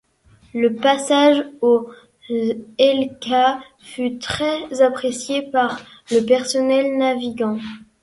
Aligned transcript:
Le 0.55 0.73
passage 0.73 1.45
au 1.61 1.91
Hellcat 2.79 3.61
fut 3.83 4.17
très 4.17 4.81
apprécié 4.81 5.43
par 5.43 5.79
le 6.09 6.21
personnel 6.25 6.97
navigants. 6.97 7.59